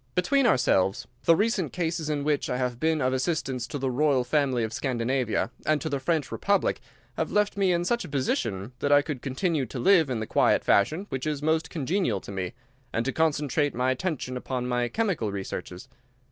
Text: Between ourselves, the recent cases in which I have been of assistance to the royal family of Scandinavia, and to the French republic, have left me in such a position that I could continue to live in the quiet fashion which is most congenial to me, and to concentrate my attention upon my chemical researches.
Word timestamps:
Between 0.15 0.47
ourselves, 0.47 1.05
the 1.25 1.35
recent 1.35 1.71
cases 1.71 2.09
in 2.09 2.23
which 2.23 2.49
I 2.49 2.57
have 2.57 2.79
been 2.79 3.01
of 3.03 3.13
assistance 3.13 3.67
to 3.67 3.77
the 3.77 3.91
royal 3.91 4.23
family 4.23 4.63
of 4.63 4.73
Scandinavia, 4.73 5.51
and 5.63 5.79
to 5.79 5.89
the 5.89 5.99
French 5.99 6.31
republic, 6.31 6.81
have 7.17 7.31
left 7.31 7.55
me 7.55 7.71
in 7.71 7.85
such 7.85 8.03
a 8.03 8.09
position 8.09 8.71
that 8.79 8.91
I 8.91 9.03
could 9.03 9.21
continue 9.21 9.67
to 9.67 9.77
live 9.77 10.09
in 10.09 10.19
the 10.19 10.25
quiet 10.25 10.63
fashion 10.63 11.05
which 11.09 11.27
is 11.27 11.43
most 11.43 11.69
congenial 11.69 12.19
to 12.21 12.31
me, 12.31 12.53
and 12.91 13.05
to 13.05 13.13
concentrate 13.13 13.75
my 13.75 13.91
attention 13.91 14.37
upon 14.37 14.65
my 14.67 14.87
chemical 14.87 15.31
researches. 15.31 15.87